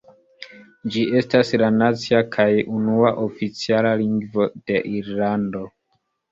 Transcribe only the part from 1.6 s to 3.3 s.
la nacia kaj unua